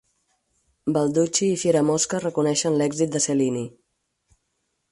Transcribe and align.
Balducci 0.95 1.49
i 1.55 1.59
Fieramosca 1.63 2.21
reconeixen 2.23 2.79
l'èxit 2.81 3.13
de 3.17 3.25
Cellini. 3.27 3.65